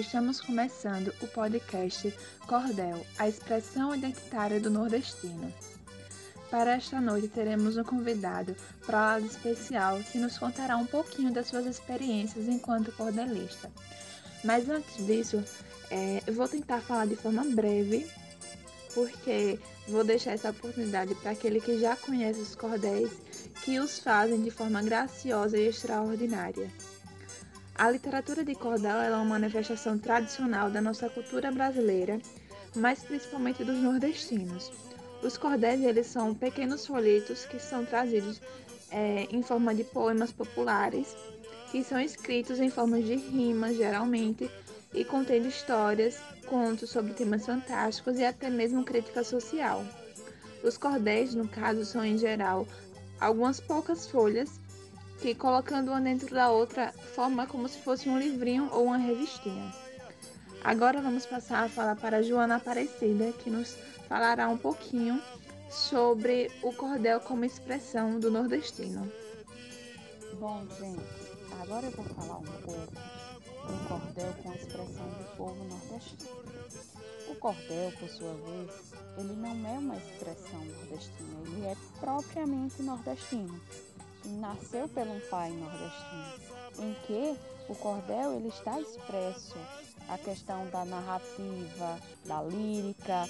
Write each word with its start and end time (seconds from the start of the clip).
estamos 0.00 0.40
começando 0.40 1.12
o 1.22 1.26
podcast 1.26 2.12
Cordel, 2.46 3.04
a 3.18 3.28
expressão 3.28 3.94
identitária 3.94 4.60
do 4.60 4.70
nordestino. 4.70 5.52
Para 6.50 6.74
esta 6.74 7.00
noite 7.00 7.28
teremos 7.28 7.76
um 7.76 7.82
convidado 7.82 8.54
para 8.84 9.16
lá 9.16 9.20
especial 9.20 9.98
que 10.12 10.18
nos 10.18 10.36
contará 10.38 10.76
um 10.76 10.86
pouquinho 10.86 11.32
das 11.32 11.48
suas 11.48 11.66
experiências 11.66 12.46
enquanto 12.46 12.92
cordelista. 12.92 13.70
Mas 14.44 14.68
antes 14.68 15.04
disso, 15.06 15.42
é, 15.90 16.22
eu 16.26 16.34
vou 16.34 16.46
tentar 16.46 16.80
falar 16.82 17.06
de 17.06 17.16
forma 17.16 17.44
breve, 17.44 18.06
porque 18.94 19.58
vou 19.88 20.04
deixar 20.04 20.32
essa 20.32 20.50
oportunidade 20.50 21.14
para 21.16 21.30
aquele 21.30 21.60
que 21.60 21.78
já 21.78 21.96
conhece 21.96 22.40
os 22.40 22.54
cordéis, 22.54 23.10
que 23.64 23.78
os 23.78 23.98
fazem 23.98 24.42
de 24.42 24.50
forma 24.50 24.82
graciosa 24.82 25.58
e 25.58 25.68
extraordinária. 25.68 26.70
A 27.78 27.90
literatura 27.90 28.42
de 28.42 28.54
cordel 28.54 29.02
é 29.02 29.10
uma 29.10 29.22
manifestação 29.22 29.98
tradicional 29.98 30.70
da 30.70 30.80
nossa 30.80 31.10
cultura 31.10 31.52
brasileira, 31.52 32.18
mas 32.74 33.02
principalmente 33.02 33.62
dos 33.64 33.76
nordestinos. 33.76 34.72
Os 35.22 35.36
cordéis 35.36 35.82
eles 35.82 36.06
são 36.06 36.34
pequenos 36.34 36.86
folhetos 36.86 37.44
que 37.44 37.58
são 37.58 37.84
trazidos 37.84 38.40
é, 38.90 39.28
em 39.30 39.42
forma 39.42 39.74
de 39.74 39.84
poemas 39.84 40.32
populares, 40.32 41.14
que 41.70 41.84
são 41.84 42.00
escritos 42.00 42.60
em 42.60 42.70
forma 42.70 42.98
de 42.98 43.14
rimas, 43.14 43.76
geralmente, 43.76 44.50
e 44.94 45.04
contendo 45.04 45.46
histórias, 45.46 46.18
contos 46.46 46.88
sobre 46.88 47.12
temas 47.12 47.44
fantásticos 47.44 48.18
e 48.18 48.24
até 48.24 48.48
mesmo 48.48 48.84
crítica 48.84 49.22
social. 49.22 49.84
Os 50.64 50.78
cordéis, 50.78 51.34
no 51.34 51.46
caso, 51.46 51.84
são 51.84 52.02
em 52.02 52.16
geral 52.16 52.66
algumas 53.20 53.60
poucas 53.60 54.06
folhas 54.06 54.58
que 55.20 55.34
colocando 55.34 55.88
uma 55.90 56.00
dentro 56.00 56.34
da 56.34 56.50
outra 56.50 56.92
forma 56.92 57.46
como 57.46 57.68
se 57.68 57.78
fosse 57.78 58.08
um 58.08 58.18
livrinho 58.18 58.68
ou 58.72 58.84
uma 58.84 58.96
revistinha. 58.96 59.72
Agora 60.62 61.00
vamos 61.00 61.24
passar 61.24 61.64
a 61.64 61.68
falar 61.68 61.96
para 61.96 62.18
a 62.18 62.22
Joana 62.22 62.56
Aparecida, 62.56 63.32
que 63.32 63.50
nos 63.50 63.76
falará 64.08 64.48
um 64.48 64.58
pouquinho 64.58 65.22
sobre 65.70 66.50
o 66.62 66.72
cordel 66.72 67.20
como 67.20 67.44
expressão 67.44 68.18
do 68.18 68.30
nordestino. 68.30 69.10
Bom, 70.38 70.66
gente, 70.78 71.00
agora 71.62 71.86
eu 71.86 71.92
vou 71.92 72.04
falar 72.04 72.38
um 72.38 72.44
pouco 72.62 72.92
do 72.92 73.88
cordel 73.88 74.34
com 74.42 74.50
a 74.50 74.54
expressão 74.54 75.08
do 75.08 75.36
povo 75.36 75.64
nordestino. 75.64 76.46
O 77.28 77.34
cordel, 77.36 77.92
por 77.98 78.08
sua 78.08 78.34
vez, 78.34 78.70
ele 79.18 79.34
não 79.34 79.68
é 79.68 79.78
uma 79.78 79.96
expressão 79.96 80.64
nordestina, 80.64 81.40
ele 81.46 81.66
é 81.66 81.76
propriamente 82.00 82.82
nordestino 82.82 83.60
nasceu 84.26 84.88
pelo 84.88 85.12
um 85.12 85.20
pai 85.28 85.50
nordestino, 85.50 86.34
em 86.78 86.94
que 87.06 87.38
o 87.68 87.74
cordel 87.74 88.34
ele 88.34 88.48
está 88.48 88.80
expresso 88.80 89.56
a 90.08 90.18
questão 90.18 90.68
da 90.70 90.84
narrativa, 90.84 91.98
da 92.24 92.42
lírica. 92.42 93.28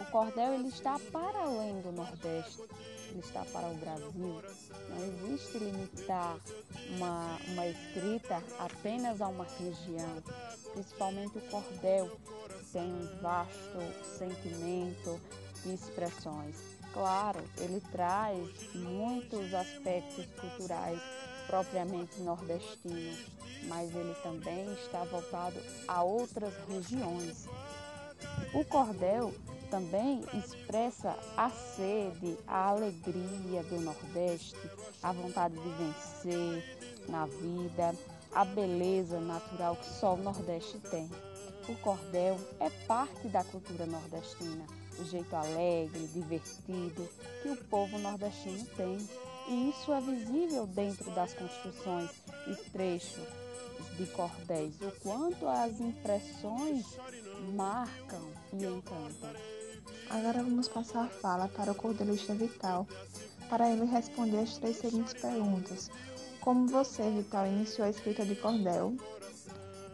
O 0.00 0.04
cordel 0.06 0.54
ele 0.54 0.68
está 0.68 0.98
para 1.12 1.40
além 1.40 1.80
do 1.80 1.92
Nordeste, 1.92 2.62
ele 3.10 3.20
está 3.20 3.44
para 3.46 3.68
o 3.68 3.74
Brasil. 3.74 4.42
Não 4.88 5.04
existe 5.04 5.58
limitar 5.58 6.38
uma, 6.96 7.38
uma 7.48 7.66
escrita 7.66 8.42
apenas 8.58 9.20
a 9.20 9.28
uma 9.28 9.46
região, 9.58 10.22
principalmente 10.72 11.38
o 11.38 11.42
cordel 11.42 12.10
tem 12.72 12.82
um 12.82 13.20
vasto 13.20 14.18
sentimento 14.18 15.20
e 15.64 15.74
expressões. 15.74 16.75
Claro, 16.96 17.44
ele 17.58 17.78
traz 17.92 18.48
muitos 18.74 19.52
aspectos 19.52 20.24
culturais 20.40 20.98
propriamente 21.46 22.18
nordestinos, 22.22 23.18
mas 23.64 23.94
ele 23.94 24.14
também 24.22 24.72
está 24.72 25.04
voltado 25.04 25.60
a 25.86 26.02
outras 26.02 26.54
regiões. 26.66 27.46
O 28.54 28.64
cordel 28.64 29.34
também 29.70 30.24
expressa 30.32 31.14
a 31.36 31.50
sede, 31.50 32.38
a 32.46 32.68
alegria 32.68 33.62
do 33.64 33.78
Nordeste, 33.78 34.56
a 35.02 35.12
vontade 35.12 35.54
de 35.54 35.68
vencer 35.68 36.78
na 37.10 37.26
vida, 37.26 37.94
a 38.34 38.42
beleza 38.42 39.20
natural 39.20 39.76
que 39.76 39.90
só 40.00 40.14
o 40.14 40.22
Nordeste 40.22 40.78
tem. 40.90 41.10
O 41.68 41.76
cordel 41.82 42.40
é 42.58 42.70
parte 42.86 43.28
da 43.28 43.44
cultura 43.44 43.84
nordestina 43.84 44.75
o 44.98 45.04
jeito 45.04 45.34
alegre, 45.34 46.06
divertido 46.08 47.08
que 47.42 47.48
o 47.48 47.56
povo 47.64 47.98
nordestino 47.98 48.64
tem. 48.76 48.98
E 49.48 49.70
isso 49.70 49.92
é 49.92 50.00
visível 50.00 50.66
dentro 50.66 51.10
das 51.12 51.32
construções 51.34 52.10
e 52.48 52.54
trechos 52.70 53.24
de 53.96 54.06
cordéis, 54.06 54.74
o 54.80 54.90
quanto 55.00 55.46
as 55.46 55.80
impressões 55.80 56.84
marcam 57.54 58.20
e 58.52 58.64
encantam. 58.64 59.30
Agora 60.10 60.42
vamos 60.42 60.68
passar 60.68 61.04
a 61.04 61.08
fala 61.08 61.48
para 61.48 61.72
o 61.72 61.74
cordelista 61.74 62.34
Vital, 62.34 62.86
para 63.48 63.70
ele 63.70 63.84
responder 63.84 64.40
as 64.40 64.58
três 64.58 64.76
seguintes 64.76 65.14
perguntas. 65.14 65.90
Como 66.40 66.68
você, 66.68 67.02
Vital, 67.10 67.46
iniciou 67.46 67.86
a 67.86 67.90
escrita 67.90 68.24
de 68.24 68.36
cordel? 68.36 68.94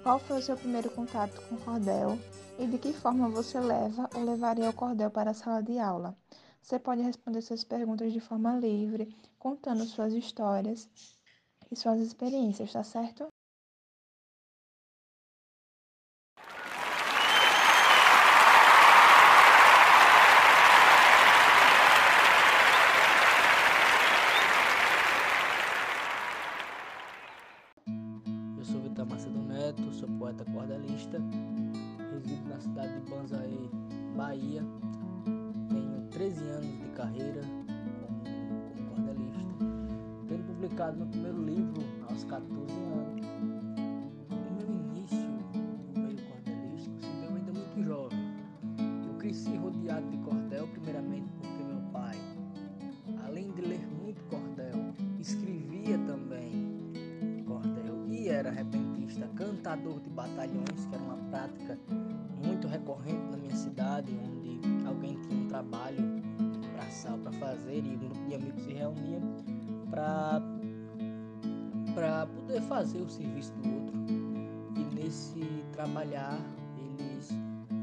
Qual 0.03 0.19
foi 0.19 0.39
o 0.39 0.43
seu 0.43 0.57
primeiro 0.57 0.91
contato 0.91 1.41
com 1.49 1.57
cordel? 1.57 2.19
E 2.59 2.67
de 2.67 2.79
que 2.79 2.93
forma 2.93 3.29
você 3.29 3.59
leva 3.61 4.11
ou 4.15 4.25
levaria 4.25 4.69
o 4.69 4.73
cordel 4.73 5.11
para 5.11 5.31
a 5.31 5.35
sala 5.35 5.63
de 5.63 5.79
aula? 5.79 6.17
Você 6.63 6.79
pode 6.79 7.03
responder 7.03 7.43
suas 7.43 7.65
perguntas 7.65 8.13
de 8.13 8.21
forma 8.21 8.57
livre, 8.57 9.17
contando 9.39 9.85
suas 9.85 10.13
histórias 10.13 10.89
e 11.71 11.77
suas 11.77 12.01
experiências, 12.01 12.73
tá 12.73 12.85
certo? 12.85 13.27
Publicado 40.93 40.97
meu 40.97 41.07
primeiro 41.07 41.43
livro 41.45 41.83
aos 42.09 42.25
14 42.25 42.73
anos. 42.73 43.27
O 44.31 44.53
meu 44.55 44.71
início 44.71 45.29
no 45.95 46.03
meio 46.03 46.19
cordelístico 46.27 47.01
se 47.01 47.13
deu 47.21 47.35
ainda 47.35 47.53
muito 47.53 47.83
jovem. 47.83 48.19
Eu 49.07 49.15
cresci 49.15 49.57
rodeado 49.57 50.09
de 50.11 50.19
fazer 72.83 73.01
o 73.01 73.09
serviço 73.09 73.53
do 73.53 73.75
outro. 73.75 73.97
E 74.75 74.95
nesse 74.95 75.41
trabalhar, 75.71 76.37
eles 76.77 77.29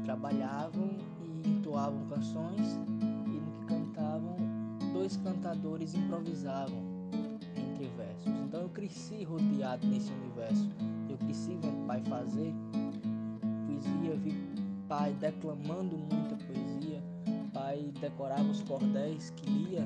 trabalhavam 0.04 0.98
e 1.22 1.48
entoavam 1.48 2.04
canções 2.06 2.78
e 3.00 3.40
no 3.40 3.50
que 3.52 3.64
cantavam, 3.64 4.36
dois 4.92 5.16
cantadores 5.16 5.94
improvisavam 5.94 6.82
entre 7.56 7.88
versos. 7.96 8.26
Então 8.46 8.60
eu 8.60 8.68
cresci 8.68 9.24
rodeado 9.24 9.86
nesse 9.86 10.12
universo. 10.12 10.68
Eu 11.08 11.16
cresci 11.16 11.56
vendo 11.62 11.86
pai 11.86 12.02
fazer 12.02 12.52
poesia, 13.66 14.16
vi 14.16 14.34
pai 14.86 15.14
declamando 15.14 15.96
muita 15.96 16.36
poesia, 16.44 17.02
pai 17.54 17.90
decorava 18.02 18.42
os 18.42 18.60
cordéis 18.64 19.30
que 19.30 19.48
lia 19.48 19.82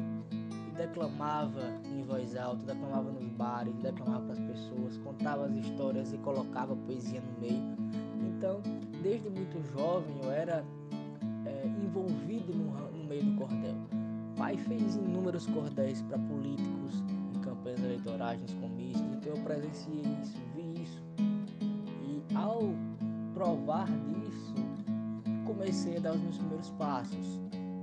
declamava 0.76 1.80
em 1.92 2.02
voz 2.02 2.36
alta, 2.36 2.64
declamava 2.64 3.10
nos 3.10 3.28
bares, 3.28 3.74
declamava 3.76 4.24
para 4.24 4.32
as 4.32 4.40
pessoas, 4.40 4.98
contava 4.98 5.46
as 5.46 5.56
histórias 5.56 6.12
e 6.12 6.18
colocava 6.18 6.76
poesia 6.76 7.20
no 7.20 7.40
meio. 7.40 7.62
Então, 8.36 8.60
desde 9.02 9.28
muito 9.30 9.62
jovem 9.72 10.20
eu 10.22 10.30
era 10.30 10.64
é, 11.46 11.66
envolvido 11.66 12.52
no, 12.54 12.70
no 12.90 13.04
meio 13.04 13.24
do 13.24 13.36
cordel. 13.36 13.76
Pai 14.36 14.56
fez 14.56 14.96
inúmeros 14.96 15.46
cordéis 15.46 16.02
para 16.02 16.18
políticos 16.18 17.02
em 17.34 17.40
campanhas 17.40 17.82
eleitorais, 17.82 18.40
nos 18.40 18.52
comícios, 18.54 19.06
então 19.14 19.34
eu 19.34 19.42
presenciei 19.42 20.02
isso, 20.22 20.38
vi 20.54 20.82
isso. 20.82 21.02
E 22.02 22.34
ao 22.34 22.74
provar 23.32 23.86
disso, 23.86 24.54
comecei 25.46 25.96
a 25.98 26.00
dar 26.00 26.14
os 26.14 26.20
meus 26.20 26.38
primeiros 26.38 26.70
passos. 26.70 27.40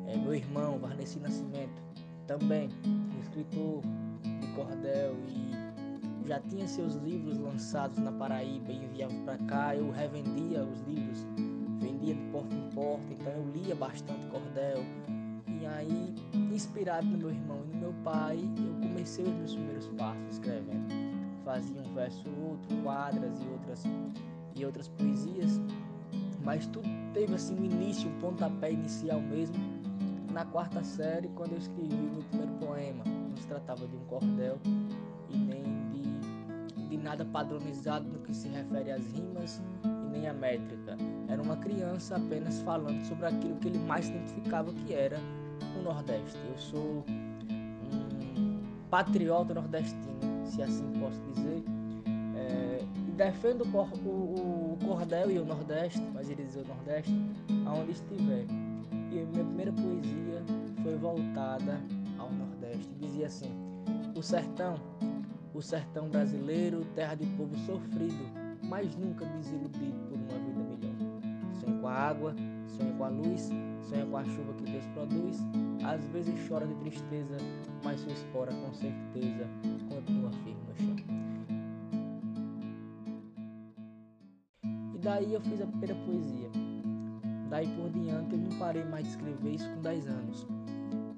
É, 0.07 0.17
meu 0.17 0.35
irmão, 0.35 0.77
Varnesi 0.77 1.19
Nascimento, 1.19 1.81
também 2.27 2.69
escritor 3.19 3.81
de 4.23 4.47
cordel 4.55 5.15
e 5.27 6.27
já 6.27 6.39
tinha 6.41 6.67
seus 6.67 6.95
livros 6.95 7.37
lançados 7.37 7.97
na 7.97 8.11
Paraíba 8.11 8.71
e 8.71 8.85
enviava 8.85 9.13
para 9.25 9.37
cá, 9.39 9.75
eu 9.75 9.91
revendia 9.91 10.63
os 10.63 10.81
livros, 10.81 11.25
vendia 11.79 12.13
de 12.13 12.21
porta 12.31 12.55
em 12.55 12.69
porta, 12.69 13.13
então 13.13 13.33
eu 13.33 13.51
lia 13.51 13.75
bastante 13.75 14.25
cordel. 14.27 14.83
E 15.47 15.65
aí, 15.65 16.15
inspirado 16.53 17.05
no 17.05 17.17
meu 17.17 17.29
irmão 17.29 17.63
e 17.65 17.73
no 17.73 17.81
meu 17.81 17.93
pai, 18.03 18.37
eu 18.37 18.87
comecei 18.87 19.25
os 19.25 19.33
meus 19.33 19.53
primeiros 19.55 19.87
passos 19.89 20.29
escrevendo. 20.31 20.87
Fazia 21.43 21.81
um 21.81 21.93
verso 21.93 22.23
ou 22.29 22.51
outro, 22.51 22.77
quadras 22.83 23.41
e 23.41 23.47
outras 23.47 23.83
e 24.55 24.65
outras 24.65 24.87
poesias, 24.87 25.59
mas 26.43 26.65
tudo 26.67 26.87
teve 27.13 27.33
assim 27.33 27.59
um 27.59 27.65
início, 27.65 28.09
um 28.09 28.19
pontapé 28.19 28.71
inicial 28.71 29.19
mesmo 29.21 29.55
na 30.31 30.45
quarta 30.45 30.83
série, 30.83 31.27
quando 31.29 31.53
eu 31.53 31.57
escrevi 31.57 31.95
meu 31.95 32.23
primeiro 32.29 32.53
poema. 32.53 33.03
Não 33.03 33.37
se 33.37 33.47
tratava 33.47 33.85
de 33.85 33.95
um 33.95 34.05
cordel 34.05 34.57
e 35.29 35.37
nem 35.37 35.63
de, 35.91 36.87
de 36.89 36.97
nada 36.97 37.25
padronizado 37.25 38.07
no 38.07 38.19
que 38.19 38.33
se 38.33 38.47
refere 38.47 38.91
às 38.91 39.05
rimas 39.11 39.61
e 39.83 40.09
nem 40.09 40.27
à 40.27 40.33
métrica. 40.33 40.97
Era 41.27 41.41
uma 41.41 41.57
criança 41.57 42.15
apenas 42.15 42.61
falando 42.61 43.03
sobre 43.05 43.25
aquilo 43.25 43.55
que 43.57 43.67
ele 43.67 43.79
mais 43.79 44.07
identificava 44.09 44.71
que 44.73 44.93
era 44.93 45.19
o 45.79 45.83
Nordeste. 45.83 46.39
Eu 46.49 46.57
sou 46.57 47.05
um 47.07 48.59
patriota 48.89 49.53
nordestino, 49.53 50.45
se 50.45 50.61
assim 50.61 50.91
posso 50.99 51.19
dizer. 51.33 51.63
É, 52.35 52.83
defendo 53.15 53.63
o, 53.63 54.07
o, 54.07 54.73
o, 54.73 54.77
cordel 54.85 55.31
e 55.31 55.39
o 55.39 55.45
Nordeste, 55.45 56.01
mas 56.13 56.29
ele 56.29 56.43
dizer 56.43 56.61
o 56.61 56.67
Nordeste, 56.67 57.13
aonde 57.65 57.91
estiver. 57.91 58.45
E 59.11 59.25
minha 59.25 59.43
primeira 59.43 59.73
poesia 59.73 60.41
foi 60.81 60.95
voltada 60.95 61.81
ao 62.17 62.31
Nordeste. 62.31 62.93
Dizia 62.97 63.27
assim: 63.27 63.51
O 64.15 64.21
sertão, 64.23 64.75
o 65.53 65.61
sertão 65.61 66.07
brasileiro, 66.07 66.85
terra 66.95 67.15
de 67.15 67.25
povo 67.35 67.53
sofrido, 67.65 68.23
mas 68.63 68.95
nunca 68.95 69.25
desiludido 69.25 69.99
por 70.07 70.17
uma 70.17 70.39
vida 70.39 70.61
melhor. 70.63 70.95
Sonha 71.59 71.77
com 71.81 71.87
a 71.89 71.93
água, 71.93 72.33
sonha 72.67 72.93
com 72.93 73.03
a 73.03 73.09
luz, 73.09 73.49
sonha 73.89 74.05
com 74.05 74.17
a 74.17 74.23
chuva 74.23 74.53
que 74.53 74.63
Deus 74.63 74.85
produz. 74.93 75.39
Às 75.83 76.05
vezes 76.07 76.47
chora 76.47 76.65
de 76.65 76.75
tristeza, 76.75 77.35
mas 77.83 77.99
sua 77.99 78.13
espora 78.13 78.53
com 78.53 78.73
certeza 78.73 79.45
continua 79.89 80.31
firme 80.31 80.61
no 80.69 80.75
chão. 80.77 80.95
E 84.95 84.99
daí 84.99 85.33
eu 85.33 85.41
fiz 85.41 85.61
a 85.61 85.65
primeira 85.65 85.95
poesia. 85.95 86.60
Daí 87.51 87.67
por 87.75 87.89
diante 87.89 88.33
eu 88.33 88.39
não 88.39 88.57
parei 88.57 88.85
mais 88.85 89.03
de 89.03 89.09
escrever 89.09 89.55
isso 89.55 89.69
com 89.71 89.81
10 89.81 90.07
anos. 90.07 90.47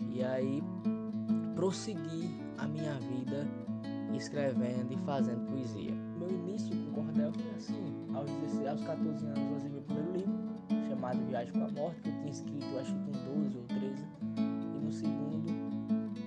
E 0.10 0.24
aí 0.24 0.64
prossegui 1.54 2.28
a 2.58 2.68
minha 2.68 2.96
vida 2.96 3.48
escrevendo 4.18 4.92
e 4.92 4.98
fazendo 5.06 5.46
poesia. 5.46 5.94
Meu 6.18 6.32
início 6.32 6.76
com 6.76 7.04
cordel 7.04 7.32
foi 7.34 7.52
assim. 7.56 7.84
Aos, 8.16 8.32
16, 8.32 8.68
aos 8.68 8.84
14 8.84 9.26
anos 9.28 9.38
eu 9.38 9.52
lancei 9.52 9.70
meu 9.70 9.82
primeiro 9.84 10.12
livro, 10.12 10.34
chamado 10.90 11.24
Viagem 11.28 11.54
com 11.54 11.66
a 11.66 11.68
Morte, 11.70 12.02
que 12.02 12.10
eu 12.10 12.14
tinha 12.14 12.32
escrito 12.32 12.80
acho 12.80 12.96
que 12.96 13.00
com 13.00 13.42
12 13.42 13.58
ou 13.58 13.64
13. 13.66 14.04
E 14.36 14.86
no 14.86 14.92
segundo, 14.92 15.50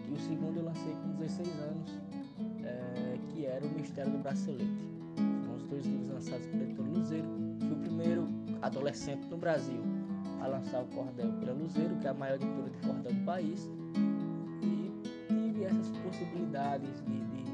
e 0.09 0.12
o 0.12 0.19
segundo 0.20 0.56
eu 0.59 0.64
lancei 0.67 0.93
com 1.02 1.17
16 1.17 1.49
anos, 1.69 1.91
é, 2.64 3.19
que 3.31 3.44
era 3.44 3.67
O 3.67 3.70
Mistério 3.70 4.12
do 4.12 4.19
Bracelete. 4.19 4.88
Foram 5.17 5.56
os 5.56 5.67
dois 5.67 5.85
livros 5.85 6.11
lançados 6.11 6.47
pelo 6.47 6.62
editor 6.62 6.87
Luzeiro. 6.87 7.29
Fui 7.59 7.73
o 7.73 7.76
primeiro 7.81 8.29
adolescente 8.62 9.26
no 9.26 9.37
Brasil 9.37 9.95
a 10.46 10.48
lançar 10.48 10.82
o 10.82 10.87
cordel 10.87 11.32
pela 11.32 11.52
Luzeiro, 11.52 11.96
que 11.96 12.06
é 12.06 12.10
a 12.10 12.14
maior 12.14 12.37
editora 12.37 12.70
de 12.70 12.78
cordel 12.78 13.12
do 13.12 13.25
país, 13.25 13.69
e 14.62 14.93
tive 15.28 15.64
essas 15.64 15.90
possibilidades 15.98 17.02
de, 17.02 17.19
de 17.19 17.44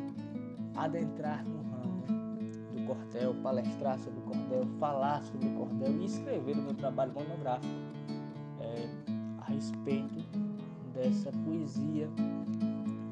adentrar 0.77 1.43
no 1.45 1.63
ramo 1.71 2.03
do 2.75 2.87
cordel, 2.87 3.35
palestrar 3.43 3.99
sobre 3.99 4.21
o 4.21 4.23
cordel, 4.23 4.67
falar 4.79 5.23
sobre 5.23 5.49
o 5.49 5.55
cordel 5.55 6.03
e 6.03 6.05
escrever 6.05 6.57
o 6.57 6.63
meu 6.63 6.75
trabalho 6.75 7.13
monográfico 7.13 7.75
é, 8.61 8.89
a 9.41 9.45
respeito 9.51 10.23
dessa 10.95 11.33
poesia 11.33 12.09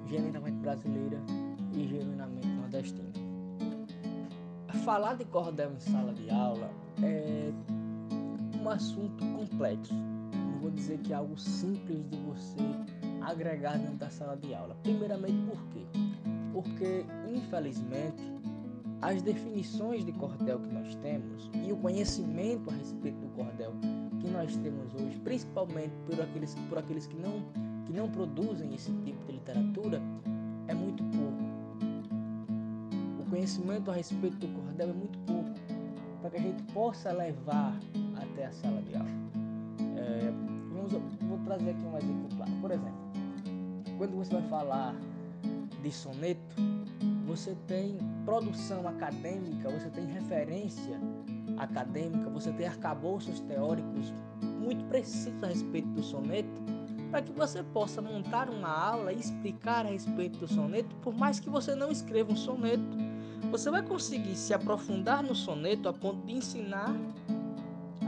genuinamente 0.07 0.59
brasileira 0.59 1.19
e 1.73 1.87
genuinamente 1.87 2.49
nordestina. 2.49 3.09
Falar 4.85 5.15
de 5.15 5.25
cordel 5.25 5.73
em 5.73 5.81
sala 5.81 6.13
de 6.13 6.31
aula 6.31 6.71
é 7.03 7.53
um 8.61 8.69
assunto 8.69 9.25
complexo. 9.37 9.95
Não 9.95 10.59
vou 10.61 10.71
dizer 10.71 10.99
que 10.99 11.13
é 11.13 11.17
algo 11.17 11.39
simples 11.39 12.05
de 12.11 12.17
você 12.19 12.61
agregar 13.23 13.79
dentro 13.79 13.97
da 13.97 14.11
sala 14.11 14.37
de 14.37 14.55
aula. 14.55 14.77
Primeiramente, 14.83 15.39
por 15.47 15.63
quê? 15.69 15.81
Porque, 16.53 17.05
infelizmente, 17.29 18.23
as 19.03 19.23
definições 19.23 20.05
de 20.05 20.13
cordel 20.13 20.59
que 20.61 20.73
nós 20.73 20.95
temos 20.97 21.51
e 21.67 21.73
o 21.73 21.77
conhecimento 21.77 22.69
a 22.69 22.75
respeito 22.75 23.19
do 23.19 23.29
cordel 23.29 23.73
que 24.21 24.29
nós 24.29 24.55
temos 24.57 24.95
hoje, 24.95 25.19
principalmente 25.25 25.95
por 26.05 26.21
aqueles, 26.21 26.55
por 26.69 26.79
aqueles 26.79 27.07
que, 27.07 27.17
não, 27.17 27.43
que 27.87 27.93
não 27.93 28.11
produzem 28.11 28.75
esse 28.75 28.93
tipo 29.05 29.25
de 29.25 29.33
literatura, 29.33 30.03
é 30.69 30.75
muito 30.75 31.03
pouco. 31.05 31.43
O 33.21 33.31
conhecimento 33.31 33.91
a 33.91 33.95
respeito 33.95 34.37
do 34.37 34.49
cordel 34.49 34.91
é 34.91 34.93
muito 34.93 35.19
pouco 35.21 35.51
para 36.21 36.31
que 36.31 36.37
a 36.37 36.41
gente 36.41 36.63
possa 36.75 37.13
levar 37.13 37.79
sala 38.53 38.83
de 38.83 38.95
aula. 38.95 39.09
É, 39.97 40.33
vamos, 40.73 40.93
vou 41.23 41.39
trazer 41.45 41.71
aqui 41.71 41.85
um 41.85 41.97
exemplo 41.97 42.29
claro. 42.37 42.53
Por 42.61 42.71
exemplo, 42.71 43.11
quando 43.99 44.17
você 44.17 44.33
vai 44.33 44.49
falar 44.49 44.95
de 45.83 45.93
soneto, 45.93 46.57
você 47.27 47.57
tem 47.67 47.99
produção 48.25 48.87
acadêmica, 48.89 49.71
você 49.71 49.89
tem 49.91 50.07
referência 50.07 51.01
acadêmica, 51.57 52.29
você 52.31 52.53
tem 52.53 52.67
arcabouços 52.67 53.41
teóricos 53.41 54.13
muito 54.61 54.85
precisos 54.87 55.43
a 55.43 55.47
respeito 55.47 55.89
do 55.89 56.03
soneto, 56.03 56.63
para 57.11 57.23
que 57.23 57.33
você 57.33 57.63
possa 57.63 58.01
montar 58.01 58.49
uma 58.49 58.69
aula 58.69 59.13
e 59.13 59.19
explicar 59.19 59.85
a 59.85 59.91
respeito 59.91 60.39
do 60.39 60.49
soneto, 60.49 60.95
por 60.97 61.15
mais 61.15 61.41
que 61.41 61.51
você 61.51 61.75
não 61.75 61.91
escreva 61.91 62.33
um 62.33 62.37
soneto, 62.37 62.97
você 63.51 63.71
vai 63.71 63.83
conseguir 63.83 64.37
se 64.37 64.55
aprofundar 64.55 65.23
no 65.23 65.35
soneto 65.35 65.89
a 65.89 65.93
ponto 65.93 66.25
de 66.27 66.35
ensinar 66.35 66.95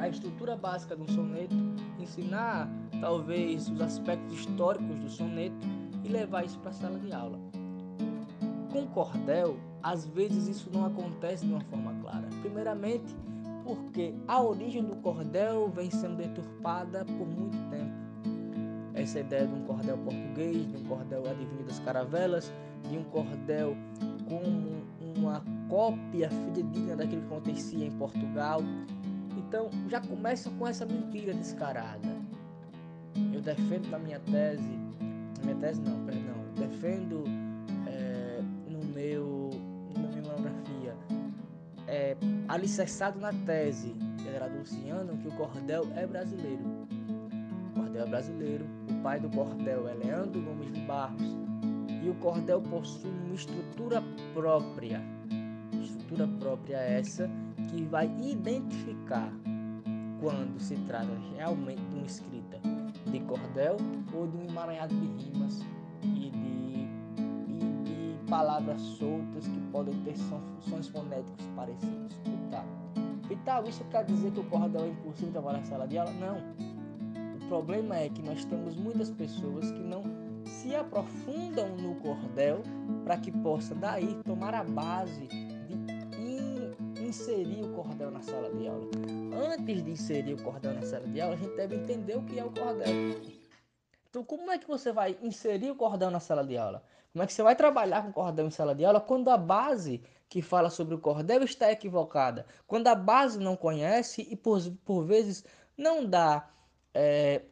a 0.03 0.09
estrutura 0.09 0.57
básica 0.57 0.97
do 0.97 1.09
soneto, 1.13 1.55
ensinar 1.97 2.69
talvez 3.01 3.69
os 3.69 3.81
aspectos 3.81 4.41
históricos 4.41 4.99
do 4.99 5.09
soneto 5.09 5.55
e 6.03 6.09
levar 6.09 6.45
isso 6.45 6.59
para 6.59 6.71
a 6.71 6.75
sala 6.75 6.99
de 6.99 7.13
aula. 7.13 7.39
Com 8.73 8.85
cordel, 8.89 9.57
às 9.81 10.05
vezes 10.07 10.49
isso 10.49 10.69
não 10.73 10.87
acontece 10.87 11.47
de 11.47 11.53
uma 11.53 11.61
forma 11.61 11.95
clara. 12.03 12.29
Primeiramente, 12.41 13.15
porque 13.65 14.13
a 14.27 14.43
origem 14.43 14.83
do 14.83 14.97
cordel 14.97 15.71
vem 15.71 15.89
sendo 15.89 16.17
deturpada 16.17 17.05
por 17.05 17.27
muito 17.29 17.57
tempo. 17.71 17.93
Essa 18.95 19.21
ideia 19.21 19.47
de 19.47 19.55
um 19.55 19.63
cordel 19.65 19.99
português, 19.99 20.67
de 20.67 20.79
um 20.79 20.85
cordel 20.85 21.31
advinho 21.31 21.65
das 21.65 21.79
caravelas, 21.79 22.53
de 22.91 22.99
um 22.99 23.05
cordel 23.05 23.77
como 24.29 24.83
uma 25.17 25.45
cópia 25.69 26.29
fidedigna 26.29 26.97
daquilo 26.97 27.21
que 27.23 27.27
acontecia 27.29 27.87
em 27.87 27.93
Portugal, 27.93 28.61
então 29.53 29.69
já 29.91 30.01
começa 30.01 30.49
com 30.49 30.67
essa 30.67 30.87
mentira 30.87 31.35
descarada. 31.35 32.09
Eu 33.35 33.43
defendo 33.43 33.91
na 33.91 33.99
minha 33.99 34.19
tese, 34.19 34.79
na 35.39 35.45
minha 35.45 35.57
tese 35.57 35.83
não, 35.83 36.03
perdão, 36.07 36.35
defendo 36.57 37.25
é, 37.87 38.41
no 38.71 38.83
meu, 38.95 39.51
na 39.95 40.09
minha 40.09 40.23
monografia, 40.23 40.97
é, 41.87 42.17
alicerçado 42.49 43.21
na 43.21 43.31
tese 43.45 43.95
General 44.25 44.49
Dulciano 44.49 45.19
que 45.19 45.29
o 45.29 45.33
cordel 45.33 45.87
é 45.97 46.07
brasileiro. 46.07 46.65
O 47.73 47.81
cordel 47.81 48.05
é 48.05 48.09
brasileiro, 48.09 48.65
o 48.91 49.03
pai 49.03 49.21
do 49.21 49.29
cordel 49.29 49.87
é 49.87 49.93
Leandro 49.93 50.41
Gomes 50.41 50.73
de 50.73 50.81
Barros 50.81 51.37
e 52.03 52.09
o 52.09 52.15
cordel 52.15 52.63
possui 52.63 53.11
uma 53.27 53.35
estrutura 53.35 54.03
própria. 54.33 55.03
Estrutura 55.79 56.27
própria 56.41 56.77
essa 56.79 57.29
que 57.73 57.85
vai 57.85 58.07
identificar 58.21 59.33
quando 60.21 60.61
se 60.61 60.77
trata 60.87 61.09
realmente 61.35 61.81
de 61.87 61.97
uma 61.97 62.07
escrita 62.07 62.61
de 63.07 63.21
cordel 63.21 63.79
ou 64.15 64.29
de 64.29 64.37
um 64.37 64.43
emaranhado 64.51 64.95
de 64.95 65.07
rimas 65.25 65.61
e 66.03 66.31
de, 66.31 66.87
e 67.49 67.83
de 67.83 68.31
palavras 68.31 68.81
soltas 68.81 69.49
que 69.49 69.61
podem 69.73 69.95
ter 70.05 70.15
sons 70.17 70.89
fonéticos 70.89 71.47
parecidos. 71.57 72.15
Vital. 72.25 72.65
Vital, 73.27 73.65
isso 73.67 73.85
quer 73.85 74.05
dizer 74.05 74.31
que 74.33 74.41
o 74.41 74.45
cordel 74.45 74.85
é 74.85 74.89
impossível 74.89 75.33
trabalhar 75.33 75.59
na 75.59 75.65
sala 75.65 75.89
de 75.89 75.97
aula? 75.97 76.13
Não. 76.13 76.37
O 77.37 77.49
problema 77.49 77.97
é 77.97 78.09
que 78.11 78.23
nós 78.23 78.45
temos 78.45 78.77
muitas 78.77 79.11
pessoas 79.11 79.71
que 79.71 79.81
não 79.81 80.03
se 80.45 80.75
aprofundam 80.75 81.75
no 81.77 81.95
cordel 81.97 82.61
para 83.05 83.17
que 83.17 83.33
possa 83.33 83.75
daí 83.75 84.15
tomar 84.25 84.55
a 84.55 84.63
base 84.63 85.29
inserir 87.13 87.63
o 87.63 87.75
cordel 87.75 88.11
na 88.11 88.23
sala 88.23 88.49
de 88.51 88.67
aula. 88.67 88.91
Antes 89.53 89.85
de 89.85 89.91
inserir 89.91 90.33
o 90.33 90.43
cordel 90.43 90.73
na 90.73 90.83
sala 90.83 91.07
de 91.07 91.21
aula, 91.21 91.35
a 91.35 91.37
gente 91.37 91.55
deve 91.55 91.77
entender 91.77 92.17
o 92.17 92.25
que 92.25 92.39
é 92.39 92.45
o 92.45 92.51
cordel. 92.51 93.21
Então, 94.09 94.25
como 94.25 94.51
é 94.51 94.59
que 94.59 94.67
você 94.67 94.93
vai 94.93 95.19
inserir 95.21 95.71
o 95.71 95.75
cordel 95.75 96.11
na 96.11 96.21
sala 96.21 96.43
de 96.43 96.57
aula? 96.57 96.83
Como 97.13 97.23
é 97.23 97.27
que 97.27 97.35
você 97.35 97.43
vai 97.43 97.55
trabalhar 97.55 98.03
com 98.03 98.09
o 98.09 98.13
cordel 98.15 98.47
em 98.47 98.51
sala 98.51 98.75
de 98.75 98.83
aula 98.83 98.99
quando 98.99 99.29
a 99.29 99.37
base 99.37 100.03
que 100.27 100.41
fala 100.41 100.71
sobre 100.71 100.95
o 100.95 100.99
cordel 100.99 101.43
está 101.43 101.71
equivocada? 101.71 102.47
Quando 102.67 102.89
a 102.89 102.95
base 102.95 103.39
não 103.39 103.57
conhece 103.57 104.27
e 104.31 104.35
por, 104.35 104.59
por 104.83 105.05
vezes 105.05 105.45
não 105.77 106.07
dá 106.07 106.49
é, 106.95 107.43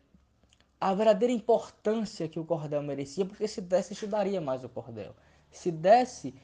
a 0.81 0.95
verdadeira 0.95 1.35
importância 1.35 2.27
que 2.27 2.41
o 2.41 2.47
cordel 2.47 2.83
merecia, 2.83 3.27
porque 3.27 3.47
se 3.47 3.61
desse, 3.61 3.93
estudaria 3.93 4.41
mais 4.41 4.65
o 4.65 4.71
cordel. 4.71 5.15
Se 5.51 5.71
desse, 5.71 6.35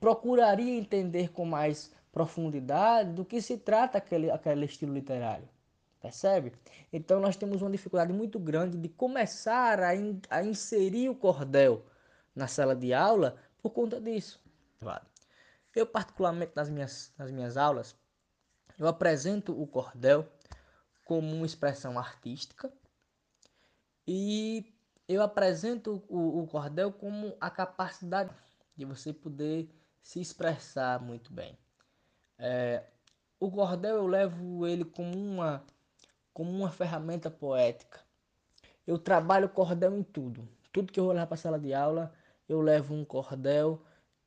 procuraria 0.00 0.76
entender 0.76 1.30
com 1.30 1.44
mais 1.44 1.92
profundidade 2.14 3.12
do 3.12 3.24
que 3.24 3.42
se 3.42 3.58
trata 3.58 3.98
aquele, 3.98 4.30
aquele 4.30 4.64
estilo 4.64 4.94
literário. 4.94 5.48
Percebe? 6.00 6.52
Então 6.92 7.18
nós 7.18 7.36
temos 7.36 7.60
uma 7.60 7.70
dificuldade 7.70 8.12
muito 8.12 8.38
grande 8.38 8.78
de 8.78 8.88
começar 8.88 9.80
a, 9.80 9.96
in, 9.96 10.20
a 10.30 10.44
inserir 10.44 11.08
o 11.08 11.14
cordel 11.16 11.84
na 12.34 12.46
sala 12.46 12.76
de 12.76 12.94
aula 12.94 13.36
por 13.60 13.70
conta 13.70 14.00
disso. 14.00 14.40
Eu 15.74 15.86
particularmente 15.86 16.52
nas 16.54 16.70
minhas, 16.70 17.12
nas 17.18 17.32
minhas 17.32 17.56
aulas, 17.56 17.96
eu 18.78 18.86
apresento 18.86 19.60
o 19.60 19.66
cordel 19.66 20.24
como 21.04 21.34
uma 21.34 21.46
expressão 21.46 21.98
artística 21.98 22.72
e 24.06 24.72
eu 25.08 25.20
apresento 25.20 26.04
o, 26.08 26.42
o 26.42 26.46
cordel 26.46 26.92
como 26.92 27.36
a 27.40 27.50
capacidade 27.50 28.30
de 28.76 28.84
você 28.84 29.12
poder 29.12 29.68
se 30.00 30.20
expressar 30.20 31.00
muito 31.00 31.32
bem. 31.32 31.58
É, 32.38 32.82
o 33.38 33.50
cordel 33.50 33.96
eu 33.96 34.06
levo 34.06 34.66
ele 34.66 34.84
como 34.84 35.16
uma 35.16 35.64
como 36.32 36.50
uma 36.50 36.70
ferramenta 36.70 37.30
poética. 37.30 38.00
Eu 38.86 38.98
trabalho 38.98 39.48
cordel 39.48 39.96
em 39.96 40.02
tudo. 40.02 40.48
Tudo 40.72 40.92
que 40.92 40.98
eu 40.98 41.04
vou 41.04 41.12
levar 41.12 41.26
para 41.26 41.34
a 41.36 41.38
sala 41.38 41.58
de 41.58 41.72
aula, 41.72 42.12
eu 42.48 42.60
levo 42.60 42.92
um 42.92 43.04
cordel 43.04 43.80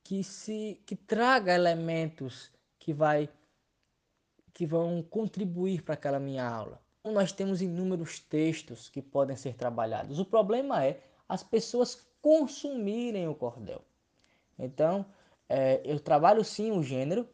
que 0.04 0.24
se 0.24 0.82
que 0.86 0.96
traga 0.96 1.54
elementos 1.54 2.52
que 2.80 2.94
vai 2.94 3.30
que 4.54 4.66
vão 4.66 5.04
contribuir 5.04 5.84
para 5.84 5.94
aquela 5.94 6.20
minha 6.20 6.48
aula. 6.48 6.82
Então, 7.00 7.14
nós 7.14 7.32
temos 7.32 7.62
inúmeros 7.62 8.20
textos 8.20 8.90
que 8.90 9.02
podem 9.02 9.36
ser 9.36 9.54
trabalhados. 9.54 10.20
O 10.20 10.26
problema 10.26 10.84
é 10.84 11.00
as 11.30 11.44
pessoas 11.44 12.08
consumirem 12.22 13.28
o 13.28 13.36
cordel. 13.36 13.82
Então, 14.58 15.06
é, 15.48 15.82
eu 15.86 16.00
trabalho 16.00 16.44
sim 16.44 16.72
o 16.72 16.82
gênero 16.82 17.28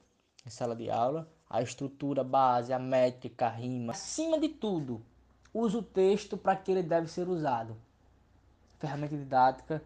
em 0.45 0.49
sala 0.49 0.75
de 0.75 0.89
aula, 0.89 1.27
a 1.49 1.61
estrutura 1.61 2.23
base, 2.23 2.73
a 2.73 2.79
métrica, 2.79 3.47
a 3.47 3.49
rima. 3.49 3.93
Acima 3.93 4.39
de 4.39 4.49
tudo, 4.49 5.01
uso 5.53 5.79
o 5.79 5.83
texto 5.83 6.35
para 6.35 6.55
que 6.55 6.71
ele 6.71 6.83
deve 6.83 7.07
ser 7.07 7.27
usado. 7.27 7.75
Ferramenta 8.79 9.15
didática, 9.15 9.81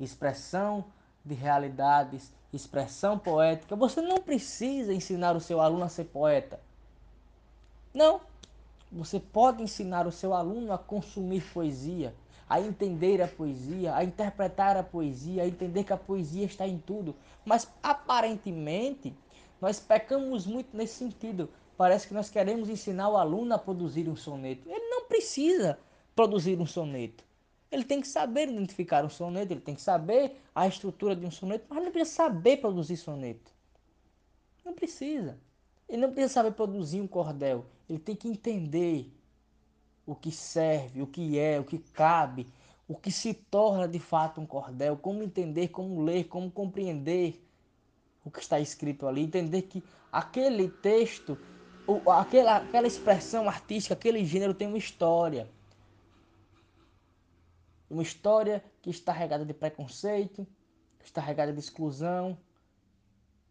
expressão 0.00 0.84
de 1.24 1.34
realidades, 1.34 2.32
expressão 2.52 3.18
poética. 3.18 3.76
Você 3.76 4.00
não 4.00 4.18
precisa 4.18 4.92
ensinar 4.92 5.36
o 5.36 5.40
seu 5.40 5.60
aluno 5.60 5.84
a 5.84 5.88
ser 5.88 6.04
poeta. 6.04 6.60
Não. 7.94 8.20
Você 8.90 9.18
pode 9.20 9.62
ensinar 9.62 10.06
o 10.06 10.12
seu 10.12 10.34
aluno 10.34 10.72
a 10.72 10.78
consumir 10.78 11.42
poesia, 11.52 12.14
a 12.48 12.60
entender 12.60 13.22
a 13.22 13.28
poesia, 13.28 13.94
a 13.94 14.04
interpretar 14.04 14.76
a 14.76 14.82
poesia, 14.82 15.44
a 15.44 15.46
entender 15.46 15.84
que 15.84 15.92
a 15.92 15.96
poesia 15.96 16.44
está 16.44 16.66
em 16.66 16.78
tudo. 16.78 17.14
Mas 17.44 17.66
aparentemente 17.82 19.16
nós 19.62 19.78
pecamos 19.78 20.44
muito 20.44 20.76
nesse 20.76 20.94
sentido. 20.94 21.48
Parece 21.76 22.08
que 22.08 22.12
nós 22.12 22.28
queremos 22.28 22.68
ensinar 22.68 23.08
o 23.08 23.16
aluno 23.16 23.54
a 23.54 23.58
produzir 23.58 24.08
um 24.08 24.16
soneto. 24.16 24.68
Ele 24.68 24.90
não 24.90 25.06
precisa 25.06 25.78
produzir 26.16 26.60
um 26.60 26.66
soneto. 26.66 27.22
Ele 27.70 27.84
tem 27.84 28.00
que 28.00 28.08
saber 28.08 28.48
identificar 28.48 29.04
um 29.04 29.08
soneto, 29.08 29.52
ele 29.52 29.60
tem 29.60 29.76
que 29.76 29.80
saber 29.80 30.36
a 30.52 30.66
estrutura 30.66 31.14
de 31.14 31.24
um 31.24 31.30
soneto, 31.30 31.64
mas 31.68 31.82
não 31.82 31.92
precisa 31.92 32.16
saber 32.16 32.56
produzir 32.56 32.96
soneto. 32.96 33.52
Não 34.64 34.74
precisa. 34.74 35.38
Ele 35.88 36.02
não 36.02 36.10
precisa 36.10 36.34
saber 36.34 36.50
produzir 36.50 37.00
um 37.00 37.06
cordel. 37.06 37.64
Ele 37.88 38.00
tem 38.00 38.16
que 38.16 38.26
entender 38.26 39.12
o 40.04 40.16
que 40.16 40.32
serve, 40.32 41.02
o 41.02 41.06
que 41.06 41.38
é, 41.38 41.60
o 41.60 41.64
que 41.64 41.78
cabe, 41.78 42.48
o 42.88 42.96
que 42.96 43.12
se 43.12 43.32
torna 43.32 43.86
de 43.86 44.00
fato 44.00 44.40
um 44.40 44.46
cordel, 44.46 44.96
como 44.96 45.22
entender, 45.22 45.68
como 45.68 46.02
ler, 46.02 46.24
como 46.24 46.50
compreender 46.50 47.40
o 48.24 48.30
que 48.30 48.40
está 48.40 48.60
escrito 48.60 49.06
ali, 49.06 49.22
entender 49.22 49.62
que 49.62 49.82
aquele 50.10 50.68
texto, 50.68 51.38
aquela, 52.06 52.58
aquela 52.58 52.86
expressão 52.86 53.48
artística, 53.48 53.94
aquele 53.94 54.24
gênero 54.24 54.54
tem 54.54 54.68
uma 54.68 54.78
história. 54.78 55.48
Uma 57.90 58.02
história 58.02 58.64
que 58.80 58.90
está 58.90 59.12
regada 59.12 59.44
de 59.44 59.52
preconceito, 59.52 60.46
que 60.98 61.04
está 61.04 61.20
regada 61.20 61.52
de 61.52 61.58
exclusão, 61.58 62.38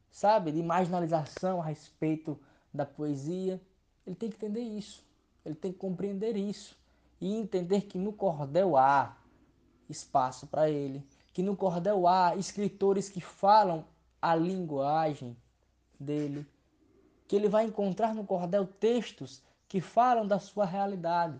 sabe? 0.09 0.51
De 0.51 0.63
marginalização 0.63 1.61
a 1.61 1.65
respeito 1.65 2.39
da 2.73 2.85
poesia. 2.85 3.61
Ele 4.05 4.15
tem 4.15 4.29
que 4.29 4.37
entender 4.37 4.61
isso. 4.61 5.03
Ele 5.45 5.55
tem 5.55 5.71
que 5.71 5.77
compreender 5.77 6.35
isso. 6.35 6.77
E 7.19 7.35
entender 7.35 7.81
que 7.81 7.99
no 7.99 8.11
cordel 8.13 8.77
há 8.77 9.15
espaço 9.87 10.47
para 10.47 10.69
ele. 10.69 11.05
Que 11.33 11.43
no 11.43 11.55
cordel 11.55 12.07
há 12.07 12.35
escritores 12.35 13.09
que 13.09 13.21
falam 13.21 13.85
a 14.21 14.35
linguagem 14.35 15.35
dele, 15.99 16.45
que 17.27 17.35
ele 17.35 17.49
vai 17.49 17.65
encontrar 17.65 18.13
no 18.13 18.25
cordel 18.25 18.65
textos 18.65 19.41
que 19.67 19.81
falam 19.81 20.27
da 20.27 20.39
sua 20.39 20.65
realidade. 20.65 21.39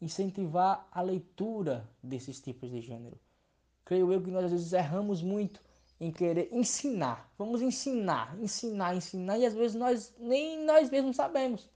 Incentivar 0.00 0.86
a 0.92 1.02
leitura 1.02 1.88
desses 2.02 2.40
tipos 2.40 2.70
de 2.70 2.80
gênero. 2.80 3.18
Creio 3.84 4.12
eu 4.12 4.22
que 4.22 4.30
nós 4.30 4.44
às 4.44 4.52
vezes 4.52 4.72
erramos 4.72 5.22
muito 5.22 5.60
em 6.00 6.12
querer 6.12 6.48
ensinar. 6.52 7.28
Vamos 7.36 7.60
ensinar, 7.60 8.36
ensinar, 8.40 8.94
ensinar, 8.94 9.38
e 9.38 9.46
às 9.46 9.54
vezes 9.54 9.74
nós 9.74 10.14
nem 10.18 10.64
nós 10.64 10.88
mesmos 10.88 11.16
sabemos. 11.16 11.68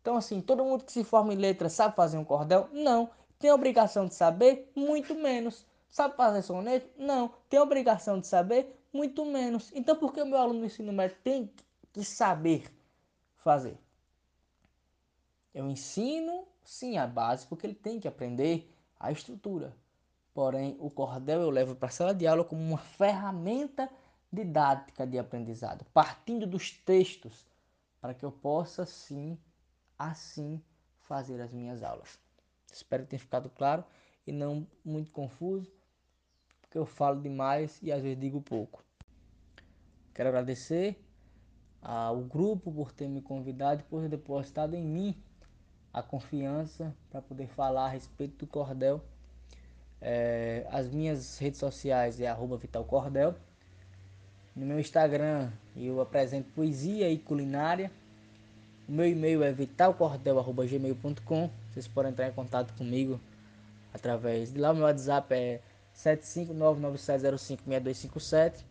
Então, 0.00 0.16
assim, 0.16 0.40
todo 0.40 0.64
mundo 0.64 0.84
que 0.84 0.92
se 0.92 1.04
forma 1.04 1.34
em 1.34 1.36
letras 1.36 1.72
sabe 1.72 1.96
fazer 1.96 2.16
um 2.16 2.24
cordel? 2.24 2.68
Não. 2.72 3.10
Tem 3.38 3.50
obrigação 3.50 4.06
de 4.06 4.14
saber? 4.14 4.70
Muito 4.74 5.14
menos. 5.14 5.66
Sabe 5.96 6.14
fazer 6.14 6.42
soneto? 6.42 6.90
Não. 6.98 7.32
Tem 7.48 7.58
obrigação 7.58 8.20
de 8.20 8.26
saber? 8.26 8.86
Muito 8.92 9.24
menos. 9.24 9.72
Então 9.74 9.96
por 9.96 10.12
que 10.12 10.20
o 10.20 10.26
meu 10.26 10.36
aluno 10.36 10.60
no 10.60 10.66
ensino 10.66 10.92
médio 10.92 11.16
tem 11.24 11.50
que 11.90 12.04
saber 12.04 12.70
fazer? 13.36 13.78
Eu 15.54 15.70
ensino, 15.70 16.46
sim, 16.62 16.98
a 16.98 17.06
base, 17.06 17.46
porque 17.46 17.66
ele 17.66 17.74
tem 17.74 17.98
que 17.98 18.06
aprender 18.06 18.70
a 19.00 19.10
estrutura. 19.10 19.74
Porém, 20.34 20.76
o 20.78 20.90
cordel 20.90 21.40
eu 21.40 21.48
levo 21.48 21.74
para 21.74 21.88
a 21.88 21.90
sala 21.90 22.14
de 22.14 22.26
aula 22.26 22.44
como 22.44 22.60
uma 22.60 22.76
ferramenta 22.76 23.88
didática 24.30 25.06
de 25.06 25.18
aprendizado, 25.18 25.86
partindo 25.94 26.46
dos 26.46 26.72
textos, 26.72 27.46
para 28.02 28.12
que 28.12 28.22
eu 28.22 28.30
possa, 28.30 28.84
sim, 28.84 29.38
assim, 29.98 30.62
fazer 30.98 31.40
as 31.40 31.54
minhas 31.54 31.82
aulas. 31.82 32.18
Espero 32.70 33.04
que 33.04 33.08
tenha 33.08 33.20
ficado 33.20 33.48
claro 33.48 33.82
e 34.26 34.30
não 34.32 34.66
muito 34.84 35.10
confuso 35.10 35.74
porque 36.66 36.78
eu 36.78 36.86
falo 36.86 37.20
demais 37.20 37.78
e 37.82 37.92
às 37.92 38.02
vezes 38.02 38.18
digo 38.18 38.40
pouco. 38.40 38.82
Quero 40.14 40.28
agradecer 40.28 41.00
ao 41.80 42.20
grupo 42.20 42.72
por 42.72 42.92
ter 42.92 43.08
me 43.08 43.22
convidado 43.22 43.80
e 43.80 43.84
por 43.84 44.02
ter 44.02 44.08
depositado 44.08 44.74
em 44.74 44.82
mim 44.82 45.14
a 45.92 46.02
confiança 46.02 46.94
para 47.10 47.22
poder 47.22 47.46
falar 47.46 47.86
a 47.86 47.88
respeito 47.88 48.44
do 48.44 48.46
cordel. 48.46 49.00
É, 50.00 50.66
as 50.70 50.88
minhas 50.88 51.38
redes 51.38 51.58
sociais 51.58 52.20
é 52.20 52.26
arroba 52.26 52.56
Vital 52.56 52.84
Cordel. 52.84 53.34
No 54.54 54.66
meu 54.66 54.78
Instagram 54.78 55.50
eu 55.76 56.00
apresento 56.00 56.50
poesia 56.52 57.08
e 57.10 57.18
culinária. 57.18 57.90
O 58.88 58.92
meu 58.92 59.06
e-mail 59.06 59.42
é 59.42 59.52
vitalcordel.gmail.com. 59.52 61.50
Vocês 61.70 61.88
podem 61.88 62.12
entrar 62.12 62.28
em 62.28 62.32
contato 62.32 62.74
comigo 62.74 63.20
através 63.92 64.52
de 64.52 64.58
lá. 64.58 64.72
O 64.72 64.74
meu 64.74 64.84
WhatsApp 64.84 65.34
é 65.34 65.60
75997056257. 65.96 68.64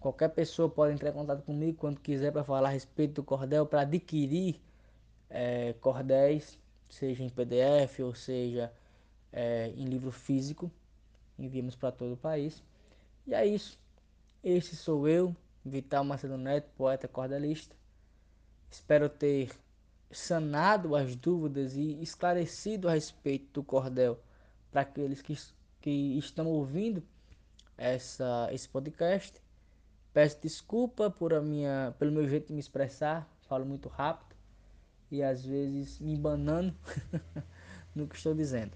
Qualquer 0.00 0.30
pessoa 0.30 0.68
pode 0.68 0.94
entrar 0.94 1.10
em 1.10 1.12
contato 1.12 1.42
comigo 1.42 1.78
quando 1.78 2.00
quiser 2.00 2.32
para 2.32 2.42
falar 2.42 2.68
a 2.68 2.72
respeito 2.72 3.14
do 3.14 3.22
cordel, 3.22 3.64
para 3.64 3.82
adquirir 3.82 4.60
é, 5.30 5.74
cordéis, 5.74 6.58
seja 6.88 7.22
em 7.22 7.28
PDF 7.28 8.00
ou 8.00 8.12
seja 8.14 8.72
é, 9.32 9.68
em 9.76 9.84
livro 9.84 10.10
físico. 10.10 10.68
Enviamos 11.38 11.76
para 11.76 11.92
todo 11.92 12.14
o 12.14 12.16
país. 12.16 12.60
E 13.26 13.34
é 13.34 13.46
isso. 13.46 13.78
Este 14.42 14.74
sou 14.74 15.06
eu, 15.08 15.36
Vital 15.64 16.02
Macedo 16.04 16.36
Neto, 16.36 16.68
poeta 16.76 17.06
cordelista. 17.06 17.76
Espero 18.68 19.08
ter 19.08 19.52
sanado 20.10 20.96
as 20.96 21.14
dúvidas 21.14 21.76
e 21.76 22.02
esclarecido 22.02 22.88
a 22.88 22.92
respeito 22.92 23.52
do 23.52 23.62
cordel 23.62 24.18
para 24.70 24.80
aqueles 24.80 25.22
que 25.22 25.32
que 25.82 26.16
estão 26.16 26.46
ouvindo 26.46 27.02
essa, 27.76 28.48
esse 28.52 28.68
podcast. 28.68 29.42
Peço 30.14 30.38
desculpa 30.40 31.10
por 31.10 31.34
a 31.34 31.42
minha, 31.42 31.94
pelo 31.98 32.12
meu 32.12 32.28
jeito 32.28 32.46
de 32.46 32.54
me 32.54 32.60
expressar, 32.60 33.28
falo 33.48 33.66
muito 33.66 33.88
rápido 33.88 34.36
e 35.10 35.22
às 35.22 35.44
vezes 35.44 35.98
me 35.98 36.16
banando, 36.16 36.74
no 37.94 38.06
que 38.06 38.16
estou 38.16 38.34
dizendo. 38.34 38.72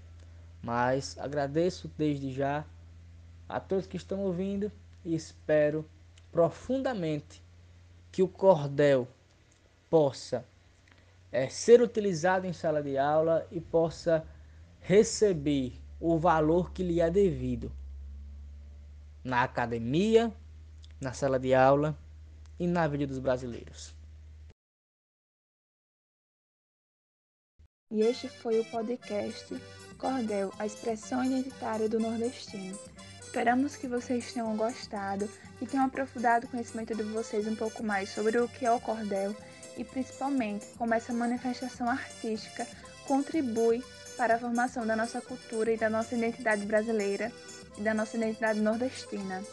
Mas 0.61 1.17
agradeço 1.17 1.89
desde 1.97 2.31
já 2.31 2.65
a 3.47 3.59
todos 3.59 3.87
que 3.87 3.97
estão 3.97 4.19
ouvindo 4.19 4.71
e 5.05 5.15
espero 5.15 5.85
profundamente 6.31 7.41
que 8.11 8.21
o 8.21 8.27
cordel 8.27 9.07
possa 9.89 10.43
é, 11.31 11.47
ser 11.47 11.81
utilizado 11.81 12.45
em 12.45 12.53
sala 12.53 12.83
de 12.83 12.97
aula 12.97 13.47
e 13.51 13.61
possa 13.61 14.27
receber 14.81 15.73
o 15.99 16.17
valor 16.17 16.71
que 16.71 16.83
lhe 16.83 17.01
é 17.01 17.09
devido 17.09 17.71
na 19.23 19.43
academia, 19.43 20.31
na 21.01 21.13
sala 21.13 21.39
de 21.39 21.53
aula 21.53 21.97
e 22.59 22.65
na 22.65 22.87
vida 22.87 23.07
dos 23.07 23.19
brasileiros. 23.19 23.95
E 27.91 28.01
este 28.01 28.27
foi 28.27 28.59
o 28.59 28.65
podcast 28.65 29.55
Cordel, 29.97 30.53
a 30.59 30.65
expressão 30.65 31.23
identitária 31.23 31.89
do 31.89 31.99
nordestino. 31.99 32.77
Esperamos 33.21 33.75
que 33.75 33.87
vocês 33.87 34.33
tenham 34.33 34.55
gostado 34.55 35.29
e 35.61 35.65
tenham 35.65 35.85
aprofundado 35.85 36.45
o 36.45 36.49
conhecimento 36.49 36.95
de 36.95 37.03
vocês 37.03 37.47
um 37.47 37.55
pouco 37.55 37.83
mais 37.83 38.09
sobre 38.09 38.37
o 38.39 38.47
que 38.47 38.65
é 38.65 38.71
o 38.71 38.79
cordel 38.79 39.35
e 39.77 39.83
principalmente 39.83 40.65
como 40.77 40.93
essa 40.93 41.13
manifestação 41.13 41.89
artística 41.89 42.67
contribui 43.05 43.83
para 44.17 44.35
a 44.35 44.39
formação 44.39 44.85
da 44.85 44.95
nossa 44.95 45.21
cultura 45.21 45.71
e 45.71 45.77
da 45.77 45.89
nossa 45.89 46.15
identidade 46.15 46.65
brasileira 46.65 47.31
e 47.77 47.81
da 47.81 47.93
nossa 47.93 48.17
identidade 48.17 48.59
nordestina. 48.59 49.43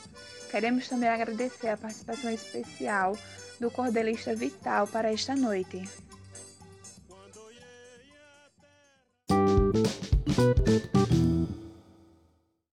Queremos 0.51 0.89
também 0.89 1.09
agradecer 1.09 1.69
a 1.69 1.77
participação 1.77 2.31
especial 2.31 3.17
do 3.61 3.71
cordelista 3.71 4.35
Vital 4.35 4.87
para 4.87 5.13
esta 5.13 5.37
noite. 5.37 5.83